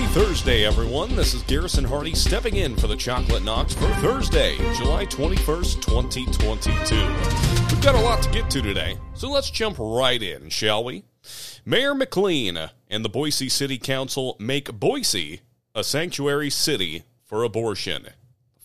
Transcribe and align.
Happy 0.00 0.14
Thursday, 0.14 0.64
everyone. 0.64 1.14
This 1.14 1.34
is 1.34 1.42
Garrison 1.42 1.84
Hardy 1.84 2.14
stepping 2.14 2.56
in 2.56 2.74
for 2.74 2.86
the 2.86 2.96
Chocolate 2.96 3.42
Knox 3.42 3.74
for 3.74 3.86
Thursday, 3.96 4.56
July 4.74 5.04
21st, 5.04 5.82
2022. 5.82 6.96
We've 7.68 7.82
got 7.82 7.94
a 7.94 8.00
lot 8.00 8.22
to 8.22 8.30
get 8.30 8.48
to 8.48 8.62
today, 8.62 8.96
so 9.12 9.30
let's 9.30 9.50
jump 9.50 9.76
right 9.78 10.22
in, 10.22 10.48
shall 10.48 10.82
we? 10.84 11.04
Mayor 11.66 11.94
McLean 11.94 12.70
and 12.88 13.04
the 13.04 13.10
Boise 13.10 13.50
City 13.50 13.76
Council 13.76 14.36
make 14.40 14.72
Boise 14.72 15.42
a 15.74 15.84
sanctuary 15.84 16.48
city 16.48 17.04
for 17.22 17.44
abortion 17.44 18.06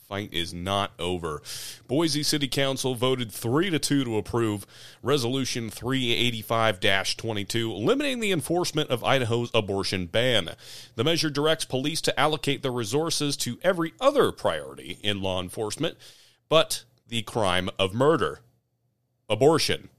fight 0.08 0.32
is 0.32 0.54
not 0.54 0.92
over. 1.00 1.42
Boise 1.88 2.22
City 2.22 2.48
Council 2.48 2.94
voted 2.94 3.32
3 3.32 3.72
to 3.72 3.80
2 3.80 4.04
to 4.04 4.18
approve 4.18 4.68
Resolution 5.02 5.72
385-22 5.72 7.84
limiting 7.84 8.20
the 8.20 8.32
enforcement 8.32 8.92
of 8.92 9.04
Idaho's 9.04 9.50
abortion 9.54 10.06
ban. 10.06 10.52
The 10.96 11.04
measure 11.04 11.32
directs 11.32 11.66
police 11.66 12.02
to 12.02 12.20
allocate 12.20 12.62
their 12.62 12.72
resources 12.72 13.36
to 13.38 13.58
every 13.64 13.94
other 14.00 14.32
priority 14.32 15.00
in 15.02 15.22
law 15.22 15.42
enforcement, 15.42 15.98
but 16.50 16.84
the 17.08 17.24
crime 17.24 17.70
of 17.80 17.94
murder. 17.94 18.42
Abortion. 19.28 19.90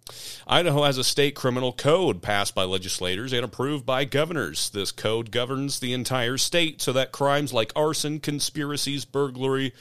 Idaho 0.46 0.84
has 0.84 0.98
a 0.98 1.04
state 1.04 1.34
criminal 1.34 1.73
code 1.73 2.23
passed 2.23 2.54
by 2.54 2.62
legislators 2.62 3.32
and 3.32 3.45
approved 3.45 3.84
by 3.84 4.04
governors. 4.04 4.70
This 4.70 4.92
code 4.92 5.32
governs 5.32 5.80
the 5.80 5.92
entire 5.92 6.38
state 6.38 6.80
so 6.80 6.92
that 6.92 7.10
crimes 7.10 7.52
like 7.52 7.73
arson, 7.74 8.20
conspiracies, 8.20 9.04
burglary, 9.04 9.73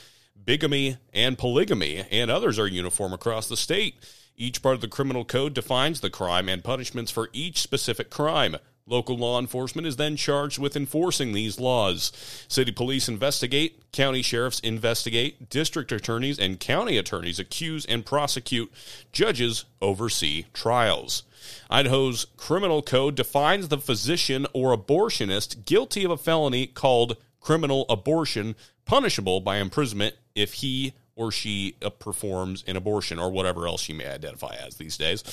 bigamy, 0.46 0.98
and 1.14 1.38
polygamy, 1.38 2.06
and 2.12 2.30
others 2.30 2.60
are 2.60 2.68
uniform 2.68 3.14
across 3.14 3.50
the 3.50 3.58
state. 3.58 3.96
Each 4.38 4.62
part 4.62 4.76
of 4.76 4.82
the 4.82 4.88
criminal 4.88 5.26
code 5.26 5.54
defines 5.54 6.02
the 6.02 6.10
crime 6.10 6.50
and 6.50 6.64
punishments 6.64 7.12
for 7.12 7.30
each 7.34 7.60
specific 7.60 8.10
crime. 8.10 8.58
Local 8.88 9.18
law 9.18 9.40
enforcement 9.40 9.88
is 9.88 9.96
then 9.96 10.16
charged 10.16 10.60
with 10.60 10.76
enforcing 10.76 11.34
these 11.34 11.60
laws. 11.60 12.12
City 12.48 12.72
police 12.72 13.10
investigate, 13.10 13.92
county 13.92 14.22
sheriffs 14.22 14.60
investigate, 14.60 15.50
district 15.50 15.92
attorneys 15.92 16.38
and 16.38 16.60
county 16.60 16.98
attorneys 16.98 17.40
accuse 17.40 17.86
and 17.86 18.06
prosecute, 18.06 18.72
judges 19.12 19.66
oversee 19.82 20.46
trials. 20.54 21.24
Idaho's 21.68 22.28
criminal 22.38 22.84
code 22.84 23.16
defines 23.16 23.70
the 23.70 23.80
physician 23.80 24.46
or 24.54 24.78
abortionist 24.78 25.66
guilty 25.66 26.04
of 26.04 26.12
a 26.12 26.18
felony 26.18 26.68
called 26.68 27.18
criminal 27.40 27.88
abortion 27.90 28.56
punishable 28.86 29.42
by 29.42 29.58
imprisonment 29.58 30.16
if 30.36 30.54
he 30.54 30.94
or 31.16 31.32
she 31.32 31.76
uh, 31.82 31.90
performs 31.90 32.64
an 32.68 32.76
abortion 32.76 33.20
or 33.20 33.32
whatever 33.32 33.68
else 33.68 33.82
she 33.82 33.94
may 33.94 34.08
identify 34.08 34.56
as 34.56 34.76
these 34.76 34.98
days. 34.98 35.24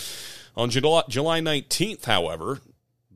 On 0.56 0.70
July, 0.70 1.02
19th, 1.08 2.04
however, 2.04 2.60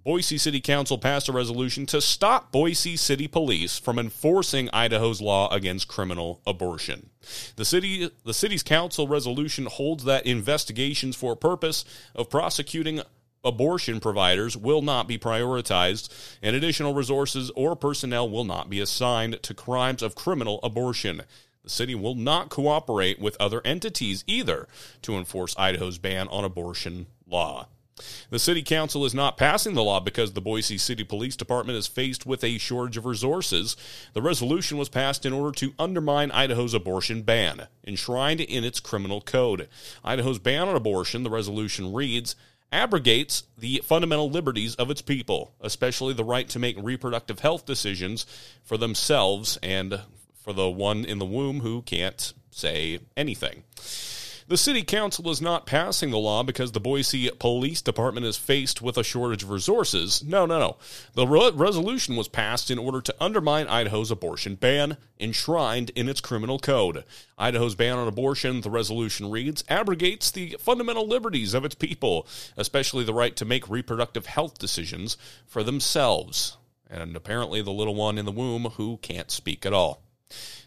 Boise 0.07 0.39
City 0.39 0.61
Council 0.61 0.99
passed 0.99 1.29
a 1.29 1.33
resolution 1.33 1.85
to 1.87 2.01
stop 2.01 2.53
Boise 2.53 2.97
City 2.97 3.27
Police 3.27 3.77
from 3.77 3.99
enforcing 3.99 4.71
Idaho's 4.73 5.21
law 5.21 5.53
against 5.53 5.89
criminal 5.89 6.41
abortion. 6.47 7.11
The 7.57 7.65
city 7.65 8.09
the 8.25 8.33
city's 8.33 8.63
council 8.63 9.09
resolution 9.09 9.67
holds 9.67 10.05
that 10.05 10.25
investigations 10.25 11.17
for 11.17 11.35
purpose 11.35 11.85
of 12.15 12.31
prosecuting 12.31 13.01
abortion 13.47 14.01
providers 14.01 14.57
will 14.57 14.83
not 14.83 15.09
be 15.09 15.19
prioritized, 15.19 16.09
and 16.43 16.55
additional 16.55 16.93
resources 16.93 17.51
or 17.55 17.77
personnel 17.77 18.29
will 18.29 18.45
not 18.45 18.69
be 18.69 18.81
assigned 18.81 19.43
to 19.43 19.55
crimes 19.55 20.03
of 20.03 20.15
criminal 20.15 20.61
abortion. 20.63 21.23
The 21.63 21.71
city 21.71 21.95
will 21.95 22.15
not 22.15 22.51
cooperate 22.51 23.19
with 23.19 23.37
other 23.41 23.61
entities 23.65 24.25
either 24.27 24.69
to 25.03 25.15
enforce 25.15 25.55
Idaho's 25.59 25.99
ban 25.99 26.29
on 26.29 26.45
abortion 26.45 27.07
law. 27.27 27.69
The 28.29 28.39
city 28.39 28.63
council 28.63 29.07
is 29.07 29.15
not 29.15 29.39
passing 29.39 29.75
the 29.75 29.83
law 29.83 30.01
because 30.01 30.35
the 30.35 30.43
Boise 30.43 30.77
City 30.77 31.03
Police 31.03 31.35
Department 31.35 31.79
is 31.79 31.87
faced 31.87 32.27
with 32.27 32.45
a 32.45 32.59
shortage 32.59 32.99
of 32.99 33.07
resources. 33.07 33.75
The 34.13 34.21
resolution 34.21 34.77
was 34.77 34.91
passed 34.91 35.25
in 35.25 35.33
order 35.33 35.51
to 35.59 35.73
undermine 35.79 36.31
Idaho's 36.31 36.75
abortion 36.75 37.23
ban, 37.23 37.69
enshrined 37.87 38.43
in 38.43 38.65
its 38.65 38.81
criminal 38.81 39.23
code. 39.23 39.69
Idaho's 40.05 40.39
ban 40.39 40.69
on 40.69 40.77
abortion, 40.77 41.23
the 41.23 41.31
resolution 41.31 41.95
reads, 41.95 42.37
abrogates 42.73 43.45
the 43.57 43.81
fundamental 43.85 44.31
liberties 44.31 44.75
of 44.77 44.91
its 44.91 45.03
people, 45.03 45.55
especially 45.61 46.15
the 46.15 46.25
right 46.25 46.49
to 46.49 46.59
make 46.59 46.77
reproductive 46.79 47.41
health 47.41 47.65
decisions 47.65 48.27
for 48.65 48.77
themselves 48.77 49.59
and 49.63 50.01
for 50.35 50.53
the 50.53 50.71
one 50.71 51.05
in 51.05 51.19
the 51.19 51.25
womb 51.25 51.61
who 51.61 51.83
can't 51.83 52.33
say 52.51 52.99
anything. 53.17 53.63
The 54.49 54.57
city 54.57 54.85
council 54.85 55.29
is 55.31 55.43
not 55.43 55.67
passing 55.67 56.11
the 56.11 56.19
law 56.19 56.45
because 56.45 56.71
the 56.71 56.79
Boise 56.79 57.29
Police 57.37 57.83
Department 57.83 58.27
is 58.27 58.37
faced 58.37 58.81
with 58.81 58.97
a 58.97 59.03
shortage 59.03 59.43
of 59.43 59.51
resources. 59.51 60.23
No, 60.23 60.47
no, 60.47 60.61
no. 60.61 60.77
The 61.15 61.27
re- 61.27 61.51
resolution 61.53 62.15
was 62.15 62.29
passed 62.29 62.71
in 62.71 62.79
order 62.79 63.01
to 63.01 63.15
undermine 63.21 63.67
Idaho's 63.67 64.13
abortion 64.13 64.55
ban, 64.55 64.99
enshrined 65.19 65.91
in 65.97 66.09
its 66.09 66.21
criminal 66.21 66.61
code. 66.61 67.03
Idaho's 67.37 67.75
ban 67.75 67.99
on 67.99 68.07
abortion, 68.07 68.61
the 68.61 68.71
resolution 68.71 69.33
reads, 69.33 69.65
abrogates 69.69 70.31
the 70.31 70.57
fundamental 70.61 71.09
liberties 71.09 71.53
of 71.53 71.65
its 71.65 71.75
people, 71.75 72.29
especially 72.57 73.03
the 73.03 73.13
right 73.13 73.35
to 73.35 73.45
make 73.45 73.69
reproductive 73.69 74.27
health 74.27 74.59
decisions 74.59 75.17
for 75.45 75.65
themselves. 75.65 76.57
And 76.89 77.17
apparently 77.17 77.63
the 77.63 77.73
little 77.73 77.97
one 77.97 78.17
in 78.17 78.27
the 78.27 78.31
womb 78.31 78.67
who 78.77 78.99
can't 78.99 79.33
speak 79.33 79.67
at 79.67 79.73
all. 79.73 80.06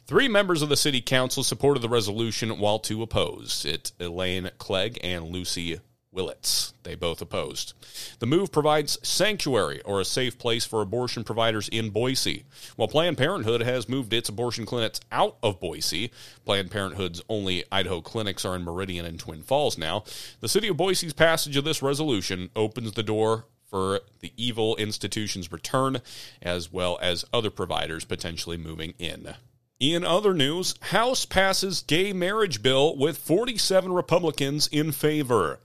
Three 0.09 0.27
members 0.27 0.63
of 0.63 0.69
the 0.69 0.75
city 0.75 1.01
council 1.01 1.43
supported 1.43 1.81
the 1.81 1.87
resolution, 1.87 2.57
while 2.57 2.79
two 2.79 3.03
opposed. 3.03 3.63
It 3.63 3.91
Elaine 3.99 4.49
Clegg 4.57 4.97
and 5.03 5.25
Luci 5.25 5.79
Willits. 6.11 6.73
They 6.81 6.95
both 6.95 7.21
opposed. 7.21 7.73
The 8.17 8.25
move 8.25 8.51
provides 8.51 8.97
sanctuary 9.07 9.83
or 9.83 10.01
a 10.01 10.05
safe 10.05 10.39
place 10.39 10.65
for 10.65 10.81
abortion 10.81 11.23
providers 11.23 11.69
in 11.69 11.91
Boise. 11.91 12.45
While 12.75 12.87
Planned 12.87 13.19
Parenthood 13.19 13.61
has 13.61 13.87
moved 13.87 14.11
its 14.11 14.29
abortion 14.29 14.65
clinics 14.65 14.99
out 15.11 15.37
of 15.43 15.59
Boise, 15.59 16.09
Planned 16.45 16.71
Parenthood's 16.71 17.21
only 17.29 17.63
Idaho 17.71 18.01
clinics 18.01 18.45
are 18.45 18.55
in 18.55 18.63
Meridian 18.63 19.05
and 19.05 19.19
Twin 19.19 19.43
Falls 19.43 19.77
now. 19.77 20.03
The 20.39 20.49
city 20.49 20.69
of 20.69 20.77
Boise's 20.77 21.13
passage 21.13 21.55
of 21.55 21.65
this 21.65 21.83
resolution 21.83 22.49
opens 22.55 22.93
the 22.93 23.03
door 23.03 23.45
for 23.69 24.01
the 24.21 24.33
evil 24.35 24.75
institution's 24.77 25.51
return, 25.51 26.01
as 26.41 26.73
well 26.73 26.97
as 27.03 27.25
other 27.31 27.51
providers 27.51 28.03
potentially 28.03 28.57
moving 28.57 28.95
in. 28.97 29.35
In 29.79 30.03
other 30.03 30.33
news, 30.33 30.75
House 30.81 31.23
passes 31.23 31.83
gay 31.83 32.11
marriage 32.11 32.61
bill 32.61 32.97
with 32.97 33.17
47 33.17 33.93
Republicans 33.93 34.67
in 34.67 34.91
favor. 34.91 35.61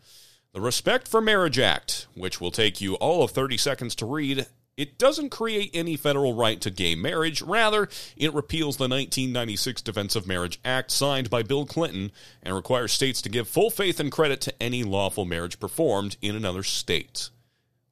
The 0.52 0.60
Respect 0.60 1.08
for 1.08 1.20
Marriage 1.20 1.58
Act, 1.58 2.06
which 2.14 2.40
will 2.40 2.52
take 2.52 2.80
you 2.80 2.94
all 2.94 3.24
of 3.24 3.32
30 3.32 3.56
seconds 3.56 3.96
to 3.96 4.06
read, 4.06 4.46
it 4.76 4.98
doesn't 4.98 5.30
create 5.30 5.72
any 5.74 5.96
federal 5.96 6.32
right 6.32 6.60
to 6.60 6.70
gay 6.70 6.94
marriage. 6.94 7.42
Rather, 7.42 7.88
it 8.16 8.32
repeals 8.32 8.76
the 8.76 8.84
1996 8.84 9.82
Defense 9.82 10.14
of 10.14 10.28
Marriage 10.28 10.60
Act 10.64 10.92
signed 10.92 11.28
by 11.28 11.42
Bill 11.42 11.66
Clinton 11.66 12.12
and 12.40 12.54
requires 12.54 12.92
states 12.92 13.20
to 13.22 13.28
give 13.28 13.48
full 13.48 13.68
faith 13.68 13.98
and 13.98 14.12
credit 14.12 14.40
to 14.42 14.62
any 14.62 14.84
lawful 14.84 15.24
marriage 15.24 15.58
performed 15.58 16.16
in 16.22 16.36
another 16.36 16.62
state. 16.62 17.30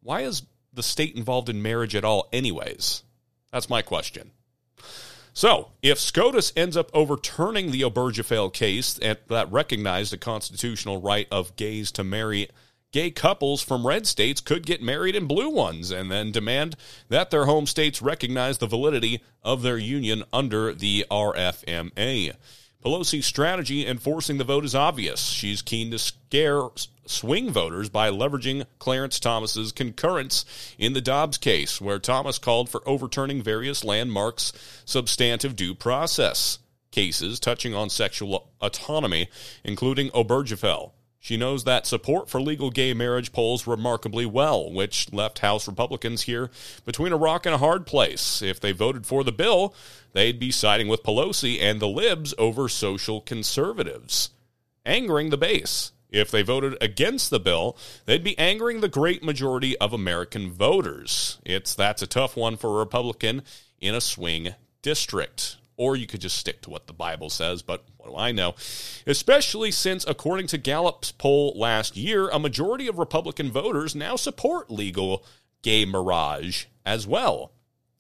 Why 0.05 0.21
is 0.21 0.43
the 0.73 0.85
state 0.85 1.17
involved 1.17 1.49
in 1.49 1.63
marriage 1.63 1.97
at 1.97 2.05
all, 2.05 2.29
anyways? 2.33 3.03
That's 3.51 3.69
my 3.69 3.83
question. 3.83 4.31
So, 5.35 5.71
if 5.81 5.99
SCOTUS 5.99 6.53
ends 6.57 6.77
up 6.77 6.91
overturning 6.93 7.71
the 7.71 7.83
Obergefell 7.83 8.53
case 8.53 8.95
that 8.95 9.49
recognized 9.51 10.13
the 10.13 10.19
constitutional 10.19 11.01
right 11.01 11.27
of 11.31 11.57
gays 11.57 11.91
to 11.93 12.05
marry 12.05 12.49
gay 12.93 13.11
couples 13.11 13.63
from 13.63 13.87
red 13.87 14.07
states 14.07 14.43
could 14.43 14.67
get 14.67 14.83
married 14.83 15.17
in 15.17 15.27
blue 15.27 15.49
ones 15.49 15.91
and 15.91 16.11
then 16.11 16.31
demand 16.31 16.77
that 17.09 17.31
their 17.31 17.47
home 17.47 17.67
states 17.67 18.03
recognize 18.03 18.59
the 18.59 18.67
validity 18.67 19.23
of 19.43 19.63
their 19.63 19.79
union 19.79 20.23
under 20.33 20.75
the 20.75 21.07
RFMA. 21.11 22.35
Pelosi's 22.85 23.27
strategy 23.27 23.87
in 23.87 23.99
forcing 23.99 24.39
the 24.39 24.45
vote 24.45 24.65
is 24.65 24.75
obvious. 24.75 25.29
She's 25.29 25.63
keen 25.63 25.91
to 25.93 25.99
scare 25.99 26.63
swing 27.07 27.51
voters 27.51 27.89
by 27.89 28.11
leveraging 28.11 28.67
Clarence 28.79 29.21
Thomas's 29.21 29.73
concurrence 29.73 30.45
in 30.79 30.93
the 30.93 31.01
Dobbs 31.01 31.39
case, 31.39 31.81
where 31.81 31.99
Thomas 31.99 32.39
called 32.39 32.69
for 32.69 32.87
overturning 32.89 33.43
various 33.43 33.85
landmarks' 33.85 34.53
substantive 34.85 35.55
due 35.57 35.75
process 35.75 36.59
cases 36.91 37.41
touching 37.41 37.75
on 37.75 37.89
sexual 37.89 38.51
autonomy, 38.61 39.29
including 39.65 40.11
Obergefell. 40.11 40.93
She 41.23 41.37
knows 41.37 41.63
that 41.63 41.87
support 41.87 42.29
for 42.29 42.43
legal 42.43 42.71
gay 42.71 42.95
marriage 42.95 43.31
polls 43.31 43.65
remarkably 43.65 44.27
well, 44.27 44.73
which 44.73 45.13
left 45.13 45.39
House 45.39 45.69
Republicans 45.69 46.23
here 46.23 46.51
between 46.85 47.13
a 47.13 47.17
rock 47.17 47.47
and 47.47 47.55
a 47.55 47.59
hard 47.59 47.87
place. 47.87 48.43
If 48.43 48.59
they 48.59 48.73
voted 48.73 49.07
for 49.07 49.23
the 49.23 49.31
bill, 49.31 49.73
they'd 50.15 50.41
be 50.41 50.51
siding 50.51 50.89
with 50.89 51.05
Pelosi 51.05 51.61
and 51.61 51.79
the 51.79 51.87
libs 51.87 52.35
over 52.39 52.69
social 52.69 53.21
conservatives, 53.21 54.31
angering 54.85 55.31
the 55.31 55.37
base. 55.37 55.93
If 56.11 56.33
they 56.33 56.43
voted 56.43 56.77
against 56.81 57.31
the 57.31 57.39
bill, 57.39 57.77
they'd 58.05 58.25
be 58.25 58.37
angering 58.37 58.81
the 58.81 58.89
great 58.89 59.23
majority 59.23 59.79
of 59.79 59.93
American 59.93 60.51
voters. 60.51 61.39
It's 61.47 61.77
that's 61.77 62.03
a 62.03 62.09
tough 62.09 62.37
one 62.37 62.57
for 62.57 62.71
a 62.71 62.81
Republican 62.81 63.43
in 63.81 63.95
a 63.95 64.01
swing 64.01 64.57
district 64.83 65.59
or 65.77 65.97
you 65.97 66.07
could 66.07 66.21
just 66.21 66.37
stick 66.37 66.63
to 66.63 66.71
what 66.71 66.87
the 66.87 66.93
Bible 66.93 67.31
says, 67.31 67.63
but 67.63 67.85
what 67.97 68.11
do 68.11 68.17
I 68.17 68.33
know? 68.33 68.55
Especially 69.07 69.71
since, 69.71 70.05
according 70.07 70.47
to 70.49 70.59
Gallup's 70.59 71.13
poll 71.13 71.53
last 71.57 71.97
year, 71.97 72.29
a 72.29 72.39
majority 72.39 72.87
of 72.89 72.99
Republican 72.99 73.51
voters 73.51 73.95
now 73.95 74.17
support 74.17 74.71
legal 74.71 75.25
gay 75.63 75.85
marriage 75.85 76.69
as 76.85 77.07
well. 77.07 77.53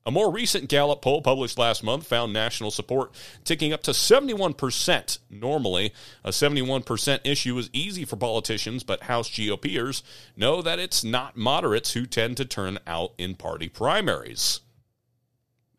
A 0.04 0.10
more 0.10 0.32
recent 0.32 0.68
Gallup 0.68 1.00
poll 1.00 1.22
published 1.22 1.58
last 1.58 1.84
month 1.84 2.08
found 2.08 2.32
national 2.32 2.72
support 2.72 3.12
ticking 3.44 3.72
up 3.72 3.84
to 3.84 3.92
71%. 3.92 5.18
Normally, 5.30 5.92
a 6.24 6.30
71% 6.30 7.20
issue 7.22 7.56
is 7.56 7.70
easy 7.72 8.04
for 8.04 8.16
politicians, 8.16 8.82
but 8.82 9.04
House 9.04 9.30
GOPers 9.30 10.02
know 10.36 10.60
that 10.60 10.80
it's 10.80 11.04
not 11.04 11.36
moderates 11.36 11.92
who 11.92 12.04
tend 12.04 12.36
to 12.38 12.44
turn 12.44 12.80
out 12.84 13.12
in 13.16 13.36
party 13.36 13.68
primaries. 13.68 14.61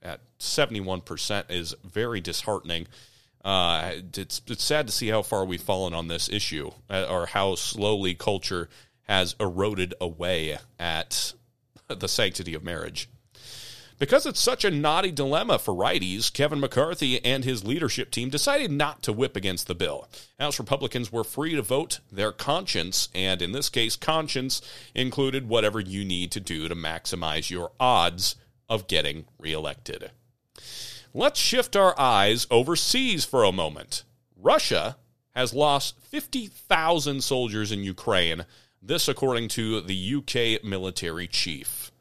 At 0.03 0.19
71% 0.39 1.45
is 1.50 1.73
very 1.83 2.19
disheartening. 2.19 2.88
Uh, 3.44 3.94
it's, 4.15 4.41
it's 4.47 4.63
sad 4.63 4.88
to 4.88 4.94
see 4.94 5.07
how 5.07 5.21
far 5.21 5.45
we've 5.45 5.61
fallen 5.61 5.94
on 5.94 6.07
this 6.07 6.29
issue, 6.29 6.71
uh, 6.89 7.05
or 7.09 7.25
how 7.25 7.55
slowly 7.55 8.13
culture 8.13 8.69
has 9.03 9.35
eroded 9.39 9.94
away 10.00 10.57
at 10.79 11.33
the 11.88 12.07
sanctity 12.07 12.53
of 12.53 12.63
marriage. 12.63 13.09
Because 14.00 14.25
it's 14.25 14.39
such 14.39 14.65
a 14.65 14.71
knotty 14.71 15.11
dilemma 15.11 15.59
for 15.59 15.73
righties, 15.73 16.33
Kevin 16.33 16.59
McCarthy 16.59 17.23
and 17.23 17.45
his 17.45 17.63
leadership 17.63 18.11
team 18.11 18.29
decided 18.29 18.71
not 18.71 19.03
to 19.03 19.13
whip 19.13 19.38
against 19.38 19.67
the 19.67 19.75
bill. 19.75 20.09
House 20.39 20.59
Republicans 20.59 21.11
were 21.11 21.23
free 21.23 21.55
to 21.55 21.61
vote 21.61 22.00
their 22.11 22.31
conscience, 22.31 23.07
and 23.13 23.41
in 23.41 23.51
this 23.51 23.69
case, 23.69 23.95
conscience 23.95 24.61
included 24.94 25.47
whatever 25.47 25.79
you 25.79 26.03
need 26.03 26.31
to 26.31 26.41
do 26.41 26.67
to 26.67 26.75
maximize 26.75 27.50
your 27.50 27.71
odds 27.79 28.35
of 28.69 28.88
getting 28.88 29.25
reelected. 29.38 30.12
Let's 31.13 31.39
shift 31.39 31.75
our 31.75 32.00
eyes 32.00 32.48
overseas 32.50 33.25
for 33.25 33.44
a 33.44 33.51
moment. 33.51 34.04
Russia 34.36 34.98
has 35.36 35.54
lost 35.54 36.00
50,000 36.01 37.24
soldiers 37.24 37.71
in 37.71 37.83
Ukraine, 37.83 38.45
this 38.81 39.07
according 39.07 39.48
to 39.50 39.81
the 39.81 40.15
UK 40.15 40.63
military 40.63 41.27
chief. 41.27 41.92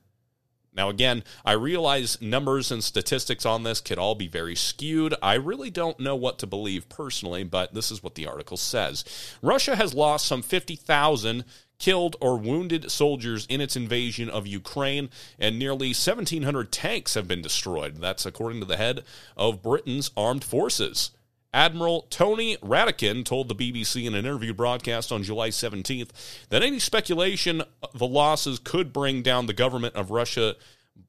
Now, 0.74 0.88
again, 0.88 1.22
I 1.44 1.52
realize 1.52 2.20
numbers 2.22 2.72
and 2.72 2.82
statistics 2.82 3.44
on 3.44 3.62
this 3.62 3.82
could 3.82 3.98
all 3.98 4.14
be 4.14 4.28
very 4.28 4.56
skewed. 4.56 5.14
I 5.22 5.34
really 5.34 5.70
don't 5.70 6.00
know 6.00 6.16
what 6.16 6.38
to 6.38 6.46
believe 6.46 6.88
personally, 6.88 7.44
but 7.44 7.74
this 7.74 7.90
is 7.90 8.02
what 8.02 8.14
the 8.14 8.26
article 8.26 8.56
says. 8.56 9.04
Russia 9.42 9.76
has 9.76 9.92
lost 9.92 10.26
some 10.26 10.40
50,000 10.40 11.44
killed 11.82 12.14
or 12.20 12.38
wounded 12.38 12.92
soldiers 12.92 13.44
in 13.46 13.60
its 13.60 13.74
invasion 13.74 14.30
of 14.30 14.46
Ukraine, 14.46 15.10
and 15.36 15.58
nearly 15.58 15.88
1,700 15.88 16.70
tanks 16.70 17.14
have 17.14 17.26
been 17.26 17.42
destroyed. 17.42 17.96
That's 17.96 18.24
according 18.24 18.60
to 18.60 18.66
the 18.66 18.76
head 18.76 19.02
of 19.36 19.62
Britain's 19.62 20.12
armed 20.16 20.44
forces. 20.44 21.10
Admiral 21.52 22.06
Tony 22.08 22.56
Radakin 22.58 23.24
told 23.24 23.48
the 23.48 23.56
BBC 23.56 24.06
in 24.06 24.14
an 24.14 24.24
interview 24.24 24.54
broadcast 24.54 25.10
on 25.10 25.24
July 25.24 25.48
17th 25.48 26.10
that 26.50 26.62
any 26.62 26.78
speculation 26.78 27.64
the 27.92 28.06
losses 28.06 28.60
could 28.60 28.92
bring 28.92 29.20
down 29.20 29.46
the 29.46 29.52
government 29.52 29.96
of 29.96 30.12
Russia 30.12 30.54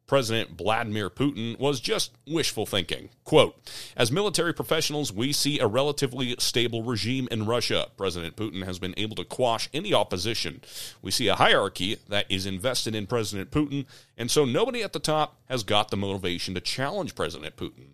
President 0.06 0.58
Vladimir 0.58 1.10
Putin 1.10 1.58
was 1.58 1.80
just 1.80 2.12
wishful 2.28 2.66
thinking. 2.68 3.10
Quote 3.24 3.56
As 3.98 4.12
military 4.12 4.54
professionals, 4.54 5.12
we 5.12 5.34
see 5.34 5.60
a 5.60 5.66
relatively 5.66 6.36
stable 6.38 6.84
regime 6.84 7.28
in 7.32 7.48
Russia. 7.48 7.88
President 7.98 8.36
Putin 8.36 8.64
has 8.66 8.78
been 8.78 8.94
able 8.96 9.16
to 9.16 9.26
quash 9.26 9.70
any 9.74 9.92
opposition. 9.92 10.62
We 11.02 11.10
see 11.10 11.30
a 11.30 11.36
hierarchy 11.36 11.98
that 12.10 12.28
is 12.30 12.46
invested 12.46 12.94
in 12.94 13.08
President 13.08 13.50
Putin, 13.50 13.86
and 14.16 14.30
so 14.30 14.46
nobody 14.46 14.84
at 14.84 14.94
the 14.94 15.00
top 15.00 15.42
has 15.46 15.64
got 15.64 15.90
the 15.90 15.98
motivation 15.98 16.54
to 16.54 16.62
challenge 16.62 17.16
President 17.16 17.56
Putin 17.56 17.94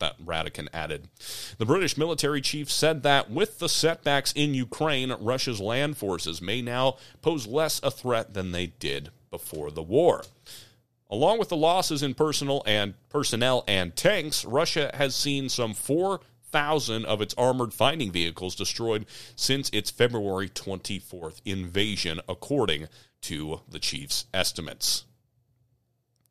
that 0.00 0.18
Radakin 0.24 0.68
added. 0.72 1.08
The 1.58 1.66
British 1.66 1.96
military 1.96 2.40
chief 2.40 2.70
said 2.70 3.02
that 3.04 3.30
with 3.30 3.58
the 3.58 3.68
setbacks 3.68 4.32
in 4.32 4.54
Ukraine, 4.54 5.12
Russia's 5.20 5.60
land 5.60 5.96
forces 5.96 6.42
may 6.42 6.62
now 6.62 6.96
pose 7.22 7.46
less 7.46 7.80
a 7.82 7.90
threat 7.90 8.34
than 8.34 8.52
they 8.52 8.66
did 8.66 9.10
before 9.30 9.70
the 9.70 9.82
war. 9.82 10.24
Along 11.10 11.38
with 11.38 11.48
the 11.48 11.56
losses 11.56 12.02
in 12.02 12.14
personal 12.14 12.62
and 12.66 12.94
personnel 13.08 13.64
and 13.66 13.94
tanks, 13.96 14.44
Russia 14.44 14.90
has 14.94 15.14
seen 15.14 15.48
some 15.48 15.74
4,000 15.74 17.04
of 17.04 17.20
its 17.20 17.34
armored 17.36 17.74
fighting 17.74 18.12
vehicles 18.12 18.54
destroyed 18.54 19.06
since 19.34 19.68
its 19.70 19.90
February 19.90 20.48
24th 20.48 21.40
invasion, 21.44 22.20
according 22.28 22.86
to 23.22 23.60
the 23.68 23.80
chief's 23.80 24.26
estimates 24.32 25.04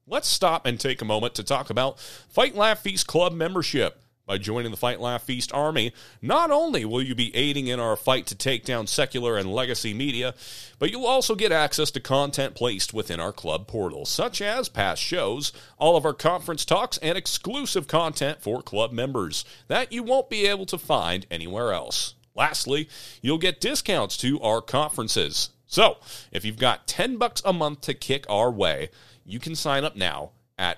let's 0.09 0.27
stop 0.27 0.65
and 0.65 0.79
take 0.79 1.01
a 1.01 1.05
moment 1.05 1.35
to 1.35 1.43
talk 1.43 1.69
about 1.69 1.99
Fight 1.99 2.55
Laugh 2.55 2.79
Feast 2.79 3.07
Club 3.07 3.33
membership. 3.33 4.01
By 4.29 4.37
joining 4.37 4.69
the 4.69 4.77
Fight 4.77 5.01
Laugh 5.01 5.23
Feast 5.23 5.51
Army, 5.55 5.91
not 6.21 6.51
only 6.51 6.85
will 6.85 7.01
you 7.01 7.15
be 7.15 7.35
aiding 7.35 7.65
in 7.65 7.79
our 7.79 7.95
fight 7.95 8.27
to 8.27 8.35
take 8.35 8.63
down 8.63 8.85
secular 8.85 9.37
and 9.37 9.51
legacy 9.51 9.91
media, 9.91 10.35
but 10.77 10.91
you'll 10.91 11.07
also 11.07 11.33
get 11.33 11.51
access 11.51 11.89
to 11.89 11.99
content 11.99 12.53
placed 12.53 12.93
within 12.93 13.19
our 13.19 13.33
club 13.33 13.65
portal, 13.65 14.05
such 14.05 14.39
as 14.39 14.69
past 14.69 15.01
shows, 15.01 15.51
all 15.79 15.97
of 15.97 16.05
our 16.05 16.13
conference 16.13 16.63
talks, 16.63 16.99
and 16.99 17.17
exclusive 17.17 17.87
content 17.87 18.39
for 18.39 18.61
club 18.61 18.91
members 18.91 19.45
that 19.67 19.91
you 19.91 20.03
won't 20.03 20.29
be 20.29 20.45
able 20.45 20.67
to 20.67 20.77
find 20.77 21.25
anywhere 21.31 21.73
else. 21.73 22.13
Lastly, 22.35 22.87
you'll 23.23 23.39
get 23.39 23.59
discounts 23.59 24.15
to 24.17 24.39
our 24.41 24.61
conferences. 24.61 25.49
So, 25.65 25.97
if 26.31 26.45
you've 26.45 26.59
got 26.59 26.85
10 26.85 27.17
bucks 27.17 27.41
a 27.43 27.51
month 27.51 27.81
to 27.81 27.95
kick 27.95 28.27
our 28.29 28.51
way, 28.51 28.91
you 29.25 29.39
can 29.39 29.55
sign 29.55 29.83
up 29.83 29.95
now 29.95 30.33
at 30.55 30.77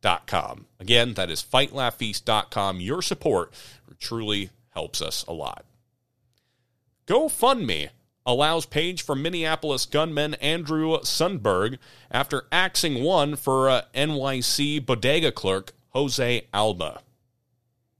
fightlaughfeast.com. 0.00 0.66
Again, 0.78 1.14
that 1.14 1.30
is 1.30 1.42
fightlaughfeast.com. 1.42 2.80
Your 2.80 3.02
support 3.02 3.52
truly 3.98 4.50
helps 4.70 5.02
us 5.02 5.24
a 5.26 5.32
lot. 5.32 5.64
GoFundMe 7.06 7.90
allows 8.24 8.66
page 8.66 9.02
for 9.02 9.14
Minneapolis 9.14 9.86
gunman 9.86 10.34
Andrew 10.34 10.96
Sundberg 11.00 11.78
after 12.10 12.44
axing 12.52 13.02
one 13.02 13.36
for 13.36 13.68
uh, 13.68 13.82
NYC 13.94 14.84
bodega 14.84 15.32
clerk 15.32 15.72
Jose 15.90 16.46
Alba. 16.54 17.00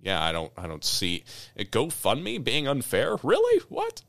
Yeah, 0.00 0.22
I 0.22 0.32
don't 0.32 0.52
I 0.56 0.66
don't 0.66 0.84
see 0.84 1.24
GoFundMe 1.58 2.42
being 2.42 2.68
unfair. 2.68 3.16
Really? 3.22 3.62
What? 3.68 4.02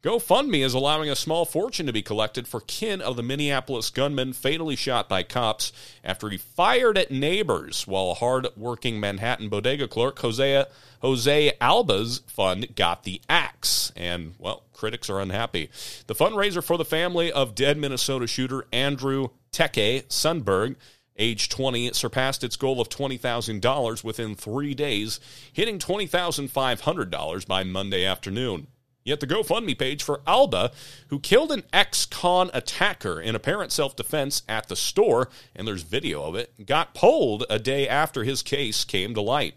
GoFundMe 0.00 0.64
is 0.64 0.74
allowing 0.74 1.10
a 1.10 1.16
small 1.16 1.44
fortune 1.44 1.86
to 1.86 1.92
be 1.92 2.02
collected 2.02 2.46
for 2.46 2.60
kin 2.60 3.00
of 3.00 3.16
the 3.16 3.22
Minneapolis 3.22 3.90
gunman 3.90 4.32
fatally 4.32 4.76
shot 4.76 5.08
by 5.08 5.24
cops 5.24 5.72
after 6.04 6.30
he 6.30 6.36
fired 6.36 6.96
at 6.96 7.10
neighbors 7.10 7.84
while 7.84 8.12
a 8.12 8.14
hard-working 8.14 9.00
Manhattan 9.00 9.48
bodega 9.48 9.88
clerk, 9.88 10.20
Jose, 10.20 10.66
Jose 11.02 11.52
Alba's 11.60 12.22
fund, 12.28 12.76
got 12.76 13.02
the 13.02 13.20
axe. 13.28 13.90
And, 13.96 14.36
well, 14.38 14.62
critics 14.72 15.10
are 15.10 15.18
unhappy. 15.18 15.68
The 16.06 16.14
fundraiser 16.14 16.62
for 16.62 16.78
the 16.78 16.84
family 16.84 17.32
of 17.32 17.56
dead 17.56 17.76
Minnesota 17.76 18.28
shooter 18.28 18.66
Andrew 18.72 19.30
Tekle 19.50 20.06
Sundberg 20.06 20.76
age 21.20 21.48
20, 21.48 21.92
surpassed 21.94 22.44
its 22.44 22.54
goal 22.54 22.80
of 22.80 22.88
$20,000 22.88 24.04
within 24.04 24.36
three 24.36 24.72
days, 24.72 25.18
hitting 25.52 25.80
$20,500 25.80 27.46
by 27.48 27.64
Monday 27.64 28.04
afternoon. 28.04 28.68
Yet 29.08 29.20
the 29.20 29.26
GoFundMe 29.26 29.78
page 29.78 30.02
for 30.02 30.20
Alba, 30.26 30.70
who 31.06 31.18
killed 31.18 31.50
an 31.50 31.62
ex 31.72 32.04
con 32.04 32.50
attacker 32.52 33.18
in 33.18 33.34
apparent 33.34 33.72
self 33.72 33.96
defense 33.96 34.42
at 34.46 34.68
the 34.68 34.76
store, 34.76 35.30
and 35.56 35.66
there's 35.66 35.82
video 35.82 36.24
of 36.24 36.34
it, 36.34 36.66
got 36.66 36.92
pulled 36.92 37.46
a 37.48 37.58
day 37.58 37.88
after 37.88 38.22
his 38.22 38.42
case 38.42 38.84
came 38.84 39.14
to 39.14 39.22
light. 39.22 39.54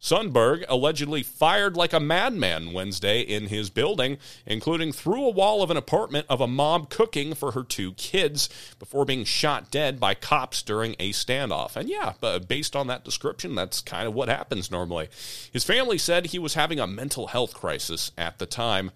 Sundberg 0.00 0.64
allegedly 0.68 1.22
fired 1.22 1.76
like 1.76 1.92
a 1.92 2.00
madman 2.00 2.72
Wednesday 2.72 3.20
in 3.20 3.46
his 3.46 3.70
building, 3.70 4.18
including 4.44 4.92
through 4.92 5.24
a 5.24 5.30
wall 5.30 5.62
of 5.62 5.70
an 5.70 5.76
apartment 5.76 6.26
of 6.28 6.40
a 6.40 6.46
mom 6.46 6.86
cooking 6.86 7.34
for 7.34 7.52
her 7.52 7.62
two 7.62 7.92
kids 7.94 8.48
before 8.78 9.04
being 9.04 9.24
shot 9.24 9.70
dead 9.70 9.98
by 9.98 10.14
cops 10.14 10.62
during 10.62 10.94
a 10.98 11.12
standoff. 11.12 11.76
And 11.76 11.88
yeah, 11.88 12.12
based 12.46 12.76
on 12.76 12.86
that 12.88 13.04
description, 13.04 13.54
that's 13.54 13.80
kind 13.80 14.06
of 14.06 14.14
what 14.14 14.28
happens 14.28 14.70
normally. 14.70 15.08
His 15.52 15.64
family 15.64 15.98
said 15.98 16.26
he 16.26 16.38
was 16.38 16.54
having 16.54 16.78
a 16.78 16.86
mental 16.86 17.28
health 17.28 17.54
crisis 17.54 18.12
at 18.18 18.38
the 18.38 18.46
time. 18.46 18.90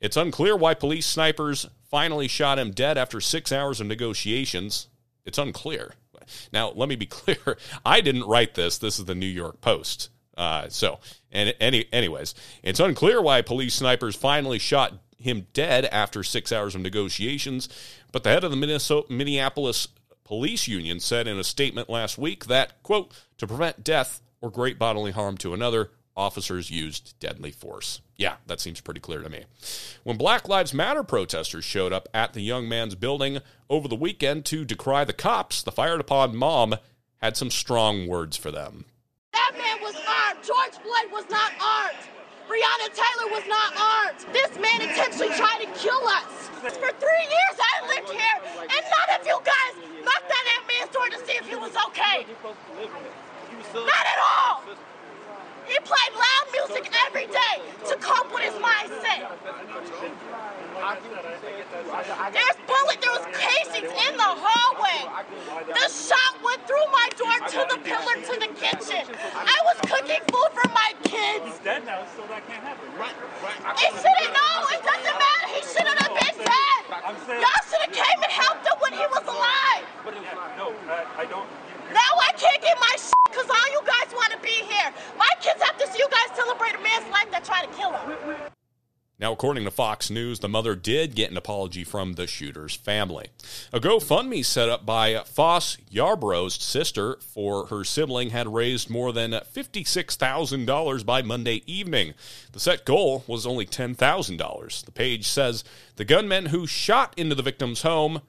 It's 0.00 0.16
unclear 0.16 0.56
why 0.56 0.74
police 0.74 1.06
snipers 1.06 1.66
finally 1.88 2.28
shot 2.28 2.58
him 2.58 2.72
dead 2.72 2.98
after 2.98 3.20
six 3.20 3.52
hours 3.52 3.80
of 3.80 3.86
negotiations. 3.86 4.88
It's 5.24 5.38
unclear. 5.38 5.94
Now, 6.52 6.70
let 6.70 6.88
me 6.88 6.96
be 6.96 7.06
clear. 7.06 7.56
I 7.84 8.00
didn't 8.00 8.24
write 8.24 8.54
this. 8.54 8.78
This 8.78 8.98
is 8.98 9.04
the 9.04 9.14
New 9.14 9.26
York 9.26 9.60
Post. 9.60 10.10
Uh, 10.36 10.68
so, 10.68 10.98
and 11.30 11.54
any, 11.60 11.86
anyways, 11.92 12.34
it's 12.62 12.80
unclear 12.80 13.22
why 13.22 13.42
police 13.42 13.74
snipers 13.74 14.16
finally 14.16 14.58
shot 14.58 14.94
him 15.18 15.46
dead 15.52 15.86
after 15.86 16.22
six 16.22 16.52
hours 16.52 16.74
of 16.74 16.80
negotiations. 16.80 17.68
But 18.12 18.24
the 18.24 18.30
head 18.30 18.44
of 18.44 18.50
the 18.50 18.56
Minnesota, 18.56 19.12
Minneapolis 19.12 19.88
Police 20.24 20.66
Union 20.68 21.00
said 21.00 21.28
in 21.28 21.38
a 21.38 21.44
statement 21.44 21.88
last 21.88 22.18
week 22.18 22.46
that, 22.46 22.82
quote, 22.82 23.12
to 23.38 23.46
prevent 23.46 23.84
death 23.84 24.20
or 24.40 24.50
great 24.50 24.78
bodily 24.78 25.12
harm 25.12 25.36
to 25.38 25.54
another, 25.54 25.90
officers 26.16 26.70
used 26.70 27.18
deadly 27.18 27.50
force. 27.50 28.00
Yeah, 28.16 28.36
that 28.46 28.60
seems 28.60 28.80
pretty 28.80 29.00
clear 29.00 29.22
to 29.22 29.28
me. 29.28 29.44
When 30.04 30.16
Black 30.16 30.48
Lives 30.48 30.72
Matter 30.72 31.02
protesters 31.02 31.64
showed 31.64 31.92
up 31.92 32.08
at 32.14 32.32
the 32.32 32.40
young 32.40 32.68
man's 32.68 32.94
building 32.94 33.38
over 33.68 33.88
the 33.88 33.96
weekend 33.96 34.44
to 34.46 34.64
decry 34.64 35.04
the 35.04 35.12
cops, 35.12 35.62
the 35.62 35.72
fired 35.72 36.00
upon 36.00 36.36
mom 36.36 36.76
had 37.18 37.36
some 37.36 37.50
strong 37.50 38.06
words 38.06 38.36
for 38.36 38.50
them. 38.50 38.84
That 39.44 39.60
man 39.60 39.76
was 39.84 39.94
art. 40.08 40.40
George 40.40 40.72
Floyd 40.80 41.12
was 41.12 41.28
not 41.28 41.52
armed. 41.60 42.00
Breonna 42.48 42.88
Taylor 42.96 43.28
was 43.28 43.44
not 43.44 43.76
armed. 43.76 44.16
This 44.32 44.56
man 44.56 44.80
intentionally 44.80 45.28
tried 45.36 45.60
to 45.60 45.68
kill 45.76 46.00
us. 46.08 46.48
For 46.64 46.92
three 46.96 47.26
years 47.28 47.56
I 47.60 47.86
lived 47.92 48.08
here, 48.08 48.38
and 48.56 48.82
none 48.88 49.20
of 49.20 49.26
you 49.26 49.36
guys 49.44 49.74
knocked 50.00 50.32
on 50.32 50.44
that 50.48 50.62
man's 50.64 50.88
day. 52.08 52.24
Not 53.74 54.06
at 54.06 54.18
all. 54.24 54.62
He 55.66 55.76
played 55.80 56.12
loud 56.14 56.44
music 56.52 56.90
every 57.06 57.26
day 57.26 57.54
to 57.88 57.96
cope 57.96 58.32
with 58.32 58.42
his 58.44 58.54
mindset. 58.60 59.24
There's 62.32 62.58
bullet, 62.68 62.98
there 63.00 63.14
was 63.16 63.26
casings 63.32 63.88
in 63.88 64.12
the 64.16 64.30
hallway. 64.36 65.00
The 65.72 65.86
shot 65.88 66.34
went 66.44 66.60
through 66.68 66.88
my 66.92 67.08
door 67.16 67.36
to 67.48 67.60
the 67.72 67.78
pillar 67.80 68.16
to 68.20 68.34
the 68.40 68.50
kitchen. 68.52 69.02
I 69.34 69.56
was 69.64 69.76
cooking 69.88 70.20
food 70.28 70.50
for 70.52 70.68
my 70.74 70.92
kids. 71.04 71.44
He's 71.48 71.60
dead 71.64 71.86
now, 71.86 72.04
so 72.16 72.22
that 72.28 72.44
can't 72.48 72.60
happen. 72.62 72.88
He 72.92 73.86
shouldn't 73.96 74.32
know. 74.36 74.56
It 74.74 74.82
doesn't 74.84 75.16
matter. 75.16 75.46
He 75.54 75.60
shouldn't 75.64 75.98
have 76.02 76.12
been 76.12 76.36
dead. 76.44 76.80
I'm 77.04 77.16
saying- 77.26 77.40
Y'all 77.40 77.62
should 77.68 77.82
have 77.88 77.94
came 77.94 78.20
and 78.22 78.32
helped 78.32 78.66
him 78.66 78.76
when 78.80 78.92
he 78.92 79.06
was 79.08 79.24
alive. 79.24 79.84
Yeah, 80.04 80.56
no, 80.58 80.72
I, 80.88 81.22
I 81.22 81.24
don't. 81.26 81.48
you- 81.48 81.94
Now 81.94 82.12
I 82.20 82.32
can't 82.36 82.60
get 82.60 82.76
my 82.80 82.94
shit 82.96 83.14
because 83.30 83.48
all 83.48 83.68
you 83.72 83.80
guys 83.86 84.12
want 84.14 84.32
to 84.32 84.38
be 84.38 84.56
here. 84.68 84.92
My 85.16 85.30
kids 85.40 85.62
have 85.62 85.76
to 85.78 85.86
see 85.88 85.98
you 85.98 86.08
guys 86.10 86.28
celebrate 86.36 86.74
a 86.74 86.80
man's 86.82 87.08
life 87.12 87.30
that 87.30 87.44
tried 87.44 87.66
to 87.66 87.72
kill 87.76 87.92
him. 87.92 88.16
Now, 89.18 89.32
according 89.44 89.64
to 89.64 89.70
Fox 89.70 90.08
News, 90.08 90.38
the 90.38 90.48
mother 90.48 90.74
did 90.74 91.14
get 91.14 91.30
an 91.30 91.36
apology 91.36 91.84
from 91.84 92.14
the 92.14 92.26
shooter's 92.26 92.74
family. 92.74 93.26
A 93.74 93.78
GoFundMe 93.78 94.42
set 94.42 94.70
up 94.70 94.86
by 94.86 95.18
Foss 95.18 95.76
Yarbrough's 95.92 96.54
sister 96.54 97.18
for 97.20 97.66
her 97.66 97.84
sibling 97.84 98.30
had 98.30 98.54
raised 98.54 98.88
more 98.88 99.12
than 99.12 99.32
$56,000 99.32 101.04
by 101.04 101.20
Monday 101.20 101.62
evening. 101.66 102.14
The 102.52 102.58
set 102.58 102.86
goal 102.86 103.22
was 103.26 103.46
only 103.46 103.66
$10,000. 103.66 104.84
The 104.86 104.92
page 104.92 105.28
says 105.28 105.62
the 105.96 106.06
gunman 106.06 106.46
who 106.46 106.66
shot 106.66 107.12
into 107.18 107.34
the 107.34 107.42
victim's 107.42 107.82
home, 107.82 108.22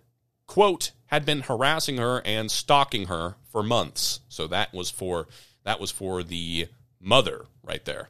quote, 0.47 0.91
had 1.05 1.25
been 1.25 1.43
harassing 1.43 1.95
her 1.95 2.21
and 2.25 2.51
stalking 2.51 3.05
her 3.05 3.37
for 3.49 3.63
months. 3.63 4.19
So 4.27 4.47
that 4.47 4.73
was 4.73 4.91
for 4.91 5.29
that 5.63 5.79
was 5.79 5.91
for 5.91 6.23
the 6.23 6.67
mother 6.99 7.45
right 7.63 7.85
there. 7.85 8.09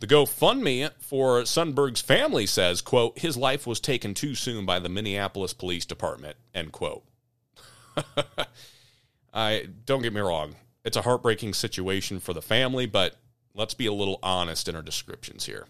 The 0.00 0.06
GoFundMe 0.06 0.90
for 0.98 1.42
Sundberg's 1.42 2.00
family 2.00 2.46
says, 2.46 2.82
quote, 2.82 3.18
his 3.18 3.36
life 3.36 3.66
was 3.66 3.80
taken 3.80 4.14
too 4.14 4.34
soon 4.34 4.66
by 4.66 4.78
the 4.78 4.88
Minneapolis 4.88 5.52
Police 5.52 5.86
Department, 5.86 6.36
end 6.54 6.72
quote. 6.72 7.04
I 9.34 9.68
don't 9.84 10.02
get 10.02 10.12
me 10.12 10.20
wrong. 10.20 10.56
It's 10.84 10.96
a 10.96 11.02
heartbreaking 11.02 11.54
situation 11.54 12.20
for 12.20 12.32
the 12.32 12.42
family, 12.42 12.86
but 12.86 13.16
let's 13.54 13.74
be 13.74 13.86
a 13.86 13.92
little 13.92 14.18
honest 14.22 14.68
in 14.68 14.76
our 14.76 14.82
descriptions 14.82 15.46
here. 15.46 15.66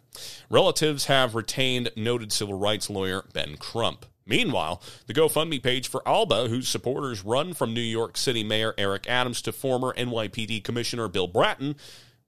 Relatives 0.50 1.06
have 1.06 1.34
retained 1.34 1.90
noted 1.96 2.32
civil 2.32 2.58
rights 2.58 2.90
lawyer 2.90 3.24
Ben 3.32 3.56
Crump. 3.56 4.06
Meanwhile, 4.26 4.82
the 5.06 5.14
GoFundMe 5.14 5.62
page 5.62 5.88
for 5.88 6.06
Alba, 6.06 6.48
whose 6.48 6.68
supporters 6.68 7.24
run 7.24 7.54
from 7.54 7.72
New 7.72 7.80
York 7.80 8.16
City 8.16 8.42
Mayor 8.42 8.74
Eric 8.76 9.08
Adams 9.08 9.40
to 9.42 9.52
former 9.52 9.94
NYPD 9.94 10.64
Commissioner 10.64 11.06
Bill 11.06 11.28
Bratton, 11.28 11.76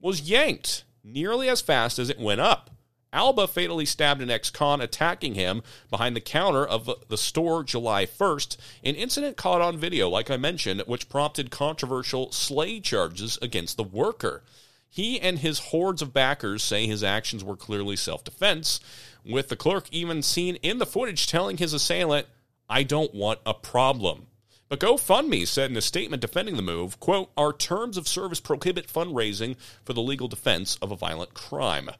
was 0.00 0.22
yanked 0.22 0.84
nearly 1.12 1.48
as 1.48 1.60
fast 1.60 1.98
as 1.98 2.10
it 2.10 2.20
went 2.20 2.40
up. 2.40 2.70
Alba 3.12 3.46
fatally 3.46 3.86
stabbed 3.86 4.20
an 4.20 4.30
ex 4.30 4.50
con 4.50 4.80
attacking 4.80 5.34
him 5.34 5.62
behind 5.88 6.14
the 6.14 6.20
counter 6.20 6.66
of 6.66 6.90
the 7.08 7.16
store 7.16 7.64
July 7.64 8.04
1st, 8.04 8.56
an 8.84 8.94
incident 8.94 9.36
caught 9.36 9.62
on 9.62 9.78
video, 9.78 10.08
like 10.08 10.30
I 10.30 10.36
mentioned, 10.36 10.82
which 10.86 11.08
prompted 11.08 11.50
controversial 11.50 12.30
slay 12.32 12.80
charges 12.80 13.38
against 13.40 13.76
the 13.76 13.84
worker. 13.84 14.42
He 14.90 15.20
and 15.20 15.38
his 15.38 15.58
hordes 15.58 16.02
of 16.02 16.12
backers 16.12 16.62
say 16.62 16.86
his 16.86 17.02
actions 17.02 17.42
were 17.42 17.56
clearly 17.56 17.96
self 17.96 18.24
defense, 18.24 18.80
with 19.24 19.48
the 19.48 19.56
clerk 19.56 19.86
even 19.90 20.22
seen 20.22 20.56
in 20.56 20.78
the 20.78 20.86
footage 20.86 21.26
telling 21.26 21.56
his 21.56 21.72
assailant, 21.72 22.26
I 22.68 22.82
don't 22.82 23.14
want 23.14 23.40
a 23.46 23.54
problem. 23.54 24.26
But 24.68 24.80
GoFundMe 24.80 25.46
said 25.46 25.70
in 25.70 25.76
a 25.76 25.82
statement 25.82 26.20
defending 26.20 26.56
the 26.56 26.62
move, 26.62 27.00
quote, 27.00 27.30
Our 27.36 27.52
terms 27.52 27.96
of 27.96 28.06
service 28.06 28.40
prohibit 28.40 28.86
fundraising 28.86 29.56
for 29.84 29.94
the 29.94 30.02
legal 30.02 30.28
defense 30.28 30.76
of 30.82 30.92
a 30.92 30.96
violent 30.96 31.32
crime. 31.32 31.90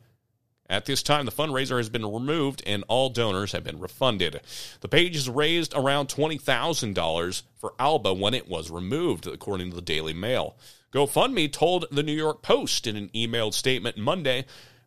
At 0.70 0.84
this 0.84 1.02
time, 1.02 1.25
the 1.25 1.32
fundraiser 1.32 1.78
has 1.78 1.88
been 1.88 2.04
removed 2.04 2.62
and 2.66 2.84
all 2.88 3.08
donors 3.08 3.52
have 3.52 3.64
been 3.64 3.80
refunded. 3.80 4.42
The 4.80 4.88
page 4.88 5.14
has 5.14 5.28
raised 5.28 5.72
around 5.75 6.08
$20,000 6.08 7.42
for 7.56 7.72
Alba 7.78 8.12
when 8.12 8.34
it 8.34 8.48
was 8.48 8.70
removed, 8.70 9.26
according 9.26 9.70
to 9.70 9.76
the 9.76 9.82
Daily 9.82 10.12
Mail. 10.12 10.56
GoFundMe 10.92 11.50
told 11.50 11.87
the 11.90 12.02
New 12.02 12.12
York 12.12 12.42
Post 12.42 12.87
in 12.87 12.96
an 12.96 13.08
emailed 13.14 13.54
statement 13.54 13.96
Monday, 13.96 14.44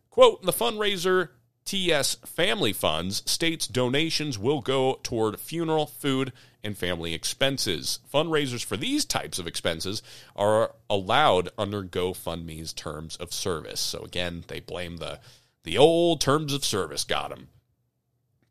quote, 0.08 0.42
the 0.42 0.52
fundraiser 0.52 1.30
TS 1.64 2.16
Family 2.26 2.72
Funds 2.72 3.28
states 3.28 3.66
donations 3.66 4.38
will 4.38 4.60
go 4.60 5.00
toward 5.02 5.40
funeral, 5.40 5.86
food, 5.86 6.32
and 6.64 6.76
family 6.76 7.14
expenses. 7.14 7.98
Fundraisers 8.12 8.64
for 8.64 8.76
these 8.76 9.04
types 9.04 9.38
of 9.38 9.46
expenses 9.46 10.02
are 10.36 10.74
allowed 10.88 11.48
under 11.58 11.82
GoFundMe's 11.82 12.72
terms 12.72 13.16
of 13.16 13.32
service. 13.32 13.80
So 13.80 14.02
again, 14.02 14.44
they 14.48 14.60
blame 14.60 14.98
the 14.98 15.20
the 15.64 15.78
old 15.78 16.20
terms 16.20 16.52
of 16.52 16.64
service 16.64 17.04
got 17.04 17.30
them. 17.30 17.48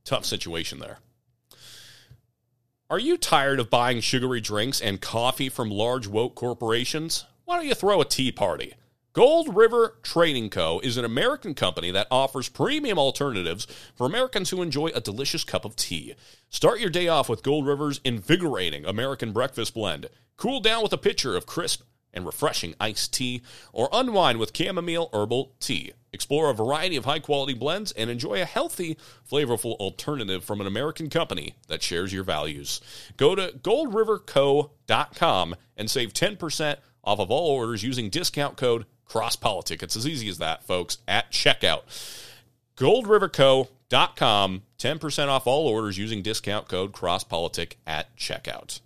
Tough 0.05 0.25
situation 0.25 0.79
there. 0.79 0.99
Are 2.89 2.99
you 2.99 3.17
tired 3.17 3.59
of 3.59 3.69
buying 3.69 4.01
sugary 4.01 4.41
drinks 4.41 4.81
and 4.81 4.99
coffee 4.99 5.49
from 5.49 5.69
large 5.69 6.07
woke 6.07 6.35
corporations? 6.35 7.25
Why 7.45 7.57
don't 7.57 7.67
you 7.67 7.75
throw 7.75 8.01
a 8.01 8.05
tea 8.05 8.31
party? 8.31 8.73
Gold 9.13 9.57
River 9.57 9.97
Trading 10.03 10.49
Co. 10.49 10.79
is 10.79 10.95
an 10.95 11.03
American 11.03 11.53
company 11.53 11.91
that 11.91 12.07
offers 12.09 12.47
premium 12.47 12.97
alternatives 12.97 13.67
for 13.93 14.07
Americans 14.07 14.49
who 14.49 14.61
enjoy 14.61 14.87
a 14.87 15.01
delicious 15.01 15.43
cup 15.43 15.65
of 15.65 15.75
tea. 15.75 16.15
Start 16.49 16.79
your 16.79 16.89
day 16.89 17.09
off 17.09 17.27
with 17.27 17.43
Gold 17.43 17.67
River's 17.67 17.99
invigorating 18.05 18.85
American 18.85 19.33
breakfast 19.33 19.73
blend. 19.73 20.07
Cool 20.37 20.61
down 20.61 20.81
with 20.81 20.93
a 20.93 20.97
pitcher 20.97 21.35
of 21.35 21.45
crisp 21.45 21.81
and 22.13 22.25
refreshing 22.25 22.73
iced 22.79 23.13
tea, 23.13 23.41
or 23.73 23.89
unwind 23.91 24.39
with 24.39 24.55
chamomile 24.55 25.09
herbal 25.11 25.55
tea. 25.59 25.91
Explore 26.13 26.49
a 26.49 26.53
variety 26.53 26.95
of 26.95 27.03
high 27.03 27.19
quality 27.19 27.53
blends 27.53 27.91
and 27.91 28.09
enjoy 28.09 28.41
a 28.41 28.45
healthy, 28.45 28.97
flavorful 29.29 29.75
alternative 29.75 30.43
from 30.43 30.61
an 30.61 30.67
American 30.67 31.09
company 31.09 31.55
that 31.67 31.83
shares 31.83 32.13
your 32.13 32.23
values. 32.23 32.79
Go 33.17 33.35
to 33.35 33.59
goldriverco.com 33.61 35.55
and 35.75 35.91
save 35.91 36.13
10% 36.13 36.77
off 37.03 37.19
of 37.19 37.31
all 37.31 37.49
orders 37.49 37.83
using 37.83 38.09
discount 38.09 38.57
code 38.57 38.85
CROSSPOLITIC. 39.11 39.83
It's 39.83 39.97
as 39.97 40.07
easy 40.07 40.29
as 40.29 40.37
that, 40.37 40.63
folks, 40.63 40.99
at 41.05 41.31
checkout. 41.33 41.81
goldriverco.com, 42.77 44.61
10% 44.79 45.27
off 45.27 45.47
all 45.47 45.67
orders 45.67 45.97
using 45.97 46.21
discount 46.21 46.69
code 46.69 46.93
CROSSPOLITIC 46.93 47.73
at 47.85 48.15
checkout. 48.15 48.79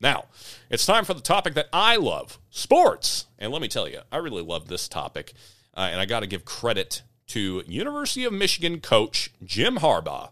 Now, 0.00 0.24
it's 0.70 0.84
time 0.84 1.04
for 1.04 1.14
the 1.14 1.20
topic 1.20 1.54
that 1.54 1.68
I 1.72 1.96
love 1.96 2.40
sports. 2.50 3.26
And 3.38 3.52
let 3.52 3.62
me 3.62 3.68
tell 3.68 3.88
you, 3.88 4.00
I 4.10 4.16
really 4.16 4.42
love 4.42 4.66
this 4.66 4.88
topic. 4.88 5.34
Uh, 5.76 5.88
and 5.92 6.00
I 6.00 6.04
got 6.04 6.20
to 6.20 6.26
give 6.26 6.44
credit 6.44 7.02
to 7.28 7.62
University 7.68 8.24
of 8.24 8.32
Michigan 8.32 8.80
coach 8.80 9.30
Jim 9.44 9.76
Harbaugh. 9.76 10.30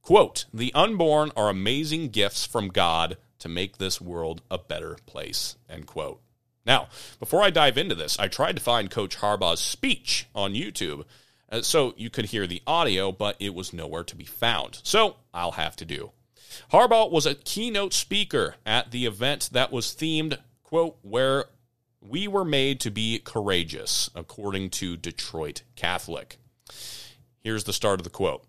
Quote, 0.00 0.44
the 0.54 0.72
unborn 0.74 1.32
are 1.36 1.48
amazing 1.48 2.10
gifts 2.10 2.46
from 2.46 2.68
God 2.68 3.16
to 3.40 3.48
make 3.48 3.78
this 3.78 4.00
world 4.00 4.42
a 4.48 4.58
better 4.58 4.96
place, 5.06 5.56
end 5.68 5.86
quote. 5.86 6.20
Now, 6.70 6.86
before 7.18 7.42
I 7.42 7.50
dive 7.50 7.76
into 7.76 7.96
this, 7.96 8.16
I 8.20 8.28
tried 8.28 8.54
to 8.54 8.62
find 8.62 8.92
Coach 8.92 9.16
Harbaugh's 9.16 9.58
speech 9.58 10.28
on 10.36 10.54
YouTube 10.54 11.04
uh, 11.50 11.62
so 11.62 11.94
you 11.96 12.10
could 12.10 12.26
hear 12.26 12.46
the 12.46 12.62
audio, 12.64 13.10
but 13.10 13.34
it 13.40 13.54
was 13.54 13.72
nowhere 13.72 14.04
to 14.04 14.14
be 14.14 14.24
found. 14.24 14.78
So 14.84 15.16
I'll 15.34 15.50
have 15.50 15.74
to 15.76 15.84
do. 15.84 16.12
Harbaugh 16.72 17.10
was 17.10 17.26
a 17.26 17.34
keynote 17.34 17.92
speaker 17.92 18.54
at 18.64 18.92
the 18.92 19.04
event 19.04 19.50
that 19.50 19.72
was 19.72 19.86
themed, 19.86 20.38
quote, 20.62 20.96
where 21.02 21.46
we 22.00 22.28
were 22.28 22.44
made 22.44 22.78
to 22.82 22.90
be 22.92 23.18
courageous, 23.18 24.08
according 24.14 24.70
to 24.70 24.96
Detroit 24.96 25.62
Catholic. 25.74 26.36
Here's 27.40 27.64
the 27.64 27.72
start 27.72 27.98
of 27.98 28.04
the 28.04 28.10
quote 28.10 28.44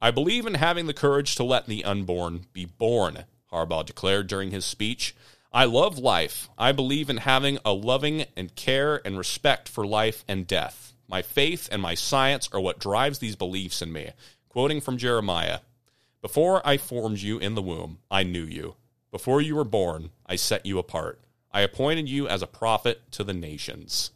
I 0.00 0.12
believe 0.12 0.46
in 0.46 0.54
having 0.54 0.86
the 0.86 0.94
courage 0.94 1.34
to 1.34 1.42
let 1.42 1.66
the 1.66 1.84
unborn 1.84 2.46
be 2.52 2.66
born, 2.66 3.24
Harbaugh 3.52 3.84
declared 3.84 4.28
during 4.28 4.52
his 4.52 4.64
speech. 4.64 5.16
I 5.54 5.66
love 5.66 5.98
life. 6.00 6.48
I 6.58 6.72
believe 6.72 7.08
in 7.08 7.18
having 7.18 7.58
a 7.64 7.72
loving 7.72 8.24
and 8.36 8.52
care 8.56 9.00
and 9.06 9.16
respect 9.16 9.68
for 9.68 9.86
life 9.86 10.24
and 10.26 10.48
death. 10.48 10.94
My 11.06 11.22
faith 11.22 11.68
and 11.70 11.80
my 11.80 11.94
science 11.94 12.48
are 12.52 12.58
what 12.58 12.80
drives 12.80 13.20
these 13.20 13.36
beliefs 13.36 13.80
in 13.80 13.92
me. 13.92 14.10
Quoting 14.48 14.80
from 14.80 14.98
Jeremiah 14.98 15.60
Before 16.20 16.60
I 16.66 16.76
formed 16.76 17.20
you 17.20 17.38
in 17.38 17.54
the 17.54 17.62
womb, 17.62 17.98
I 18.10 18.24
knew 18.24 18.42
you. 18.42 18.74
Before 19.12 19.40
you 19.40 19.54
were 19.54 19.62
born, 19.62 20.10
I 20.26 20.34
set 20.34 20.66
you 20.66 20.80
apart. 20.80 21.20
I 21.52 21.60
appointed 21.60 22.08
you 22.08 22.26
as 22.26 22.42
a 22.42 22.48
prophet 22.48 23.02
to 23.12 23.22
the 23.22 23.32
nations. 23.32 24.10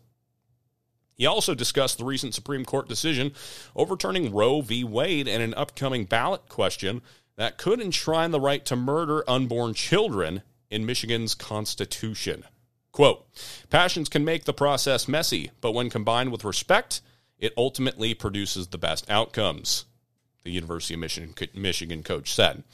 He 1.15 1.25
also 1.25 1.55
discussed 1.55 1.99
the 1.99 2.05
recent 2.05 2.35
Supreme 2.35 2.65
Court 2.65 2.89
decision 2.89 3.31
overturning 3.77 4.35
Roe 4.35 4.61
v. 4.61 4.83
Wade 4.83 5.29
and 5.29 5.41
an 5.41 5.55
upcoming 5.55 6.05
ballot 6.05 6.49
question 6.49 7.01
that 7.37 7.59
could 7.59 7.81
enshrine 7.81 8.33
the 8.33 8.41
right 8.41 8.65
to 8.65 8.75
murder 8.75 9.23
unborn 9.31 9.73
children 9.73 10.43
in 10.71 10.87
Michigan's 10.87 11.35
Constitution. 11.35 12.45
Quote 12.93 13.27
Passions 13.71 14.09
can 14.09 14.25
make 14.25 14.45
the 14.45 14.53
process 14.53 15.09
messy, 15.09 15.51
but 15.61 15.73
when 15.73 15.91
combined 15.91 16.33
with 16.33 16.45
respect, 16.45 17.01
it 17.39 17.53
ultimately 17.57 18.15
produces 18.15 18.69
the 18.69 18.79
best 18.79 19.09
outcomes. 19.11 19.85
the 20.45 20.51
University 20.51 20.95
of 20.95 21.01
Michigan, 21.01 21.35
Michigan 21.55 22.03
coach 22.03 22.33
said. 22.33 22.65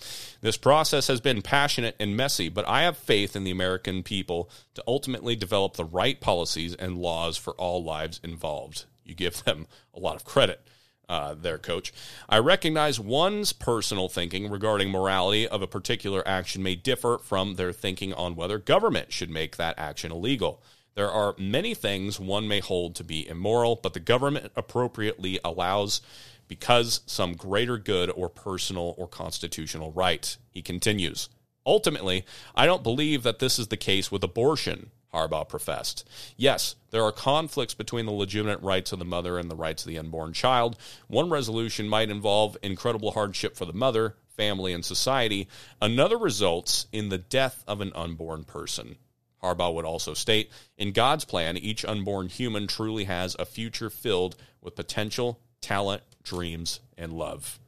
This 0.41 0.57
process 0.57 1.09
has 1.09 1.21
been 1.21 1.43
passionate 1.43 1.97
and 1.99 2.17
messy, 2.17 2.49
but 2.49 2.69
I 2.69 2.83
have 2.83 2.97
faith 2.97 3.35
in 3.35 3.45
the 3.45 3.51
American 3.51 4.03
people 4.03 4.49
to 4.75 4.85
ultimately 4.87 5.35
develop 5.35 5.75
the 5.75 5.85
right 5.85 6.21
policies 6.21 6.75
and 6.75 6.99
laws 6.99 7.37
for 7.37 7.53
all 7.55 7.83
lives 7.83 8.21
involved. 8.23 8.85
You 9.05 9.15
give 9.15 9.43
them 9.45 9.67
a 9.93 9.99
lot 9.99 10.17
of 10.17 10.25
credit. 10.25 10.67
Uh, 11.07 11.35
there, 11.35 11.59
coach. 11.59 11.93
I 12.31 12.39
recognize 12.39 12.99
one's 12.99 13.53
personal 13.53 14.09
thinking 14.09 14.51
regarding 14.51 14.91
morality 14.91 15.47
of 15.47 15.61
a 15.61 15.67
particular 15.67 16.27
action 16.27 16.63
may 16.63 16.77
differ 16.77 17.19
from 17.23 17.57
their 17.57 17.73
thinking 17.73 18.15
on 18.15 18.37
whether 18.37 18.59
government 18.59 19.13
should 19.13 19.29
make 19.29 19.57
that 19.57 19.79
action 19.79 20.11
illegal. 20.11 20.63
There 20.95 21.11
are 21.11 21.35
many 21.39 21.75
things 21.75 22.19
one 22.19 22.49
may 22.49 22.61
hold 22.61 22.95
to 22.97 23.05
be 23.05 23.29
immoral, 23.29 23.81
but 23.83 23.93
the 23.93 24.01
government 24.01 24.53
appropriately 24.57 25.41
allows 25.45 26.01
because 26.49 27.01
some 27.07 27.35
greater 27.35 27.79
good 27.79 28.11
or 28.11 28.29
personal 28.29 28.95
or 28.97 29.09
constitutional 29.09 29.93
right. 29.93 30.37
He 30.51 30.63
continues. 30.63 31.29
Ultimately, 31.67 32.25
I 32.55 32.67
don't 32.67 32.83
believe 32.83 33.23
that 33.23 33.39
this 33.39 33.59
is 33.59 33.69
the 33.69 33.77
case 33.77 34.13
with 34.13 34.23
abortion, 34.23 34.91
Harbaugh 35.15 35.49
professed. 35.49 36.09
Yes, 36.37 36.75
there 36.91 37.05
are 37.05 37.13
conflicts 37.13 37.75
between 37.75 38.07
the 38.07 38.13
legitimate 38.13 38.61
rights 38.61 38.93
of 38.93 38.99
the 38.99 39.05
mother 39.05 39.39
and 39.39 39.51
the 39.51 39.57
rights 39.57 39.85
of 39.85 39.89
the 39.89 39.99
unborn 39.99 40.33
child. 40.33 40.77
One 41.07 41.31
resolution 41.31 41.89
might 41.89 42.11
involve 42.11 42.57
incredible 42.63 43.13
hardship 43.13 43.57
for 43.57 43.65
the 43.65 43.73
mother, 43.73 44.17
family, 44.37 44.73
and 44.73 44.85
society. 44.85 45.49
Another 45.81 46.19
results 46.19 46.87
in 46.93 47.09
the 47.09 47.19
death 47.19 47.63
of 47.67 47.81
an 47.81 47.93
unborn 47.95 48.45
person. 48.45 48.97
Harbaugh 49.43 49.75
would 49.75 49.85
also 49.85 50.15
state 50.15 50.51
In 50.77 50.93
God's 50.93 51.25
plan, 51.25 51.57
each 51.57 51.85
unborn 51.85 52.29
human 52.29 52.67
truly 52.67 53.05
has 53.05 53.37
a 53.39 53.45
future 53.45 53.91
filled 53.91 54.37
with 54.61 54.75
potential, 54.75 55.39
talent, 55.61 56.03
dreams, 56.23 56.81
and 56.97 57.13
love. 57.13 57.59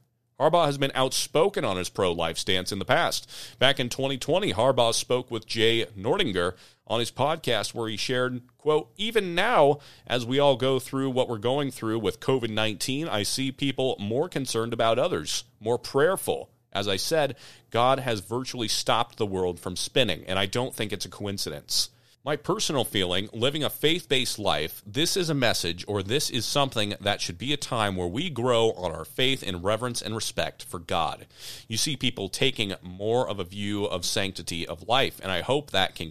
Harbaugh 0.41 0.67
has 0.67 0.77
been 0.77 0.93
outspoken 0.95 1.65
on 1.65 1.77
his 1.79 1.89
pro 1.89 2.13
life 2.13 2.37
stance 2.37 2.71
in 2.71 2.79
the 2.79 2.85
past. 2.85 3.31
Back 3.59 3.81
in 3.81 3.89
2020, 3.89 4.53
Harbaugh 4.53 4.95
spoke 4.95 5.31
with 5.31 5.47
Jay 5.47 5.87
Nordlinger 5.97 6.55
on 6.87 7.01
his 7.01 7.11
podcast 7.11 7.75
where 7.75 7.89
he 7.89 7.97
shared, 7.97 8.43
quote, 8.59 8.91
even 8.97 9.35
now, 9.35 9.79
as 10.07 10.25
we 10.25 10.39
all 10.39 10.57
go 10.57 10.79
through 10.79 11.11
what 11.11 11.29
we're 11.29 11.39
going 11.39 11.71
through 11.71 11.99
with 11.99 12.21
COVID 12.21 12.51
19, 12.51 13.09
I 13.09 13.23
see 13.23 13.51
people 13.53 13.97
more 13.99 14.29
concerned 14.29 14.73
about 14.73 14.99
others, 14.99 15.45
more 15.61 15.79
prayerful. 15.79 16.51
As 16.73 16.89
I 16.89 16.97
said, 16.97 17.37
God 17.71 18.01
has 18.01 18.21
virtually 18.21 18.69
stopped 18.69 19.17
the 19.17 19.27
world 19.27 19.59
from 19.59 19.77
spinning, 19.77 20.25
and 20.27 20.39
I 20.39 20.47
don't 20.47 20.75
think 20.75 20.93
it's 20.93 21.07
a 21.07 21.11
coincidence. 21.11 21.89
My 22.27 22.35
personal 22.35 22.83
feeling, 22.83 23.29
living 23.33 23.63
a 23.63 23.71
faith 23.71 24.09
based 24.09 24.37
life, 24.37 24.83
this 24.85 25.17
is 25.17 25.31
a 25.31 25.35
message 25.35 25.85
or 25.87 26.03
this 26.03 26.29
is 26.29 26.45
something 26.45 26.97
that 27.01 27.21
should 27.21 27.39
be 27.39 27.53
a 27.53 27.57
time 27.57 27.95
where 27.95 28.09
we 28.09 28.31
grow 28.31 28.73
on 28.73 28.91
our 28.91 29.05
faith 29.05 29.45
in 29.45 29.63
reverence 29.63 30.03
and 30.03 30.13
respect 30.13 30.65
for 30.65 30.81
God. 30.81 31.29
You 31.69 31.77
see 31.77 31.95
people 31.95 32.29
taking 32.29 32.75
more 32.83 33.29
of 33.29 33.39
a 33.39 33.45
view 33.45 33.85
of 33.85 34.05
sanctity 34.05 34.67
of 34.67 34.89
life, 34.89 35.21
and 35.23 35.31
I 35.31 35.43
hope 35.43 35.71
that 35.71 35.95
can 35.95 36.11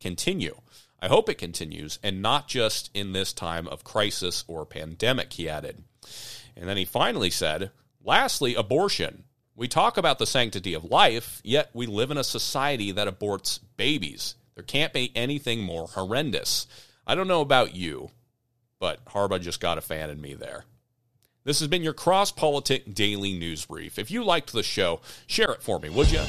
continue. 0.00 0.56
I 1.00 1.06
hope 1.06 1.28
it 1.28 1.38
continues, 1.38 2.00
and 2.02 2.20
not 2.20 2.48
just 2.48 2.90
in 2.92 3.12
this 3.12 3.32
time 3.32 3.68
of 3.68 3.84
crisis 3.84 4.44
or 4.48 4.66
pandemic, 4.66 5.34
he 5.34 5.48
added. 5.48 5.84
And 6.56 6.68
then 6.68 6.76
he 6.76 6.84
finally 6.84 7.30
said, 7.30 7.70
lastly, 8.02 8.56
abortion. 8.56 9.22
We 9.54 9.68
talk 9.68 9.96
about 9.96 10.18
the 10.18 10.26
sanctity 10.26 10.74
of 10.74 10.82
life, 10.82 11.40
yet 11.44 11.70
we 11.72 11.86
live 11.86 12.10
in 12.10 12.18
a 12.18 12.24
society 12.24 12.90
that 12.90 13.06
aborts 13.06 13.60
babies. 13.76 14.34
There 14.54 14.64
can't 14.64 14.92
be 14.92 15.12
anything 15.14 15.60
more 15.60 15.88
horrendous. 15.88 16.66
I 17.06 17.14
don't 17.14 17.28
know 17.28 17.40
about 17.40 17.74
you, 17.74 18.10
but 18.78 19.04
Harbaugh 19.06 19.40
just 19.40 19.60
got 19.60 19.78
a 19.78 19.82
fan 19.82 20.10
in 20.10 20.20
me 20.20 20.34
there. 20.34 20.64
This 21.44 21.58
has 21.58 21.66
been 21.66 21.82
your 21.82 21.92
Cross 21.92 22.32
Politic 22.32 22.94
Daily 22.94 23.32
News 23.32 23.66
Brief. 23.66 23.98
If 23.98 24.12
you 24.12 24.22
liked 24.22 24.52
the 24.52 24.62
show, 24.62 25.00
share 25.26 25.50
it 25.50 25.60
for 25.60 25.80
me, 25.80 25.88
would 25.90 26.12
you? 26.12 26.20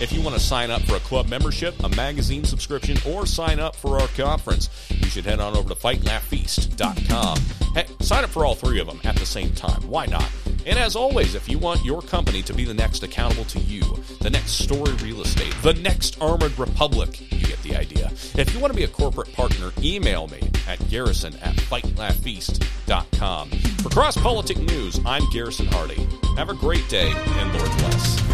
If 0.00 0.12
you 0.12 0.22
want 0.22 0.34
to 0.34 0.40
sign 0.40 0.70
up 0.70 0.80
for 0.82 0.96
a 0.96 1.00
club 1.00 1.28
membership, 1.28 1.74
a 1.84 1.90
magazine 1.90 2.44
subscription, 2.44 2.96
or 3.06 3.26
sign 3.26 3.60
up 3.60 3.76
for 3.76 4.00
our 4.00 4.08
conference, 4.08 4.70
you 4.88 5.10
should 5.10 5.26
head 5.26 5.40
on 5.40 5.54
over 5.54 5.68
to 5.68 5.74
fightlaughfeast.com. 5.74 7.38
Hey, 7.74 7.86
sign 8.00 8.24
up 8.24 8.30
for 8.30 8.46
all 8.46 8.54
three 8.54 8.80
of 8.80 8.86
them 8.86 8.98
at 9.04 9.16
the 9.16 9.26
same 9.26 9.52
time. 9.52 9.86
Why 9.86 10.06
not? 10.06 10.28
And 10.64 10.78
as 10.78 10.96
always, 10.96 11.34
if 11.34 11.50
you 11.50 11.58
want 11.58 11.84
your 11.84 12.00
company 12.00 12.40
to 12.42 12.54
be 12.54 12.64
the 12.64 12.72
next 12.72 13.02
accountable 13.02 13.44
to 13.44 13.58
you, 13.58 13.82
the 14.20 14.30
next 14.30 14.52
story 14.52 14.92
real 15.02 15.20
estate, 15.20 15.54
the 15.62 15.74
next 15.74 16.16
armored 16.20 16.58
republic, 16.58 17.20
idea. 17.76 18.06
If 18.36 18.52
you 18.54 18.60
want 18.60 18.72
to 18.72 18.76
be 18.76 18.84
a 18.84 18.88
corporate 18.88 19.32
partner, 19.32 19.72
email 19.80 20.28
me 20.28 20.40
at 20.68 20.78
garrison 20.88 21.34
at 21.42 21.54
fightlaughfeast.com. 21.56 23.50
For 23.50 23.88
Cross 23.88 24.16
Politic 24.18 24.58
News, 24.58 25.00
I'm 25.04 25.28
Garrison 25.30 25.66
Hardy. 25.66 26.06
Have 26.36 26.48
a 26.48 26.54
great 26.54 26.88
day, 26.88 27.12
and 27.12 27.52
Lord 27.52 27.70
bless. 27.78 28.31